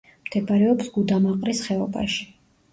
მდებარეობს 0.29 0.89
გუდამაყრის 0.97 1.63
ხეობაში. 1.69 2.29